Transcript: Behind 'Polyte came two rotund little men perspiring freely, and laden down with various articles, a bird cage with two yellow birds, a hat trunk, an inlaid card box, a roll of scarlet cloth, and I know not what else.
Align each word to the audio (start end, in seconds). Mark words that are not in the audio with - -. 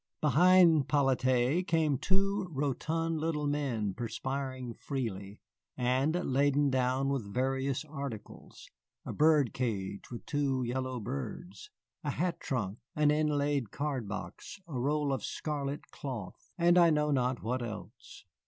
Behind 0.19 0.87
'Polyte 0.87 1.67
came 1.67 1.99
two 1.99 2.47
rotund 2.49 3.19
little 3.19 3.45
men 3.45 3.93
perspiring 3.93 4.73
freely, 4.73 5.39
and 5.77 6.15
laden 6.25 6.71
down 6.71 7.09
with 7.09 7.31
various 7.31 7.85
articles, 7.85 8.67
a 9.05 9.13
bird 9.13 9.53
cage 9.53 10.09
with 10.09 10.25
two 10.25 10.63
yellow 10.63 10.99
birds, 10.99 11.69
a 12.03 12.09
hat 12.09 12.39
trunk, 12.39 12.79
an 12.95 13.11
inlaid 13.11 13.69
card 13.69 14.07
box, 14.07 14.59
a 14.67 14.73
roll 14.73 15.13
of 15.13 15.23
scarlet 15.23 15.91
cloth, 15.91 16.49
and 16.57 16.79
I 16.79 16.89
know 16.89 17.11
not 17.11 17.43
what 17.43 17.61
else. 17.61 18.25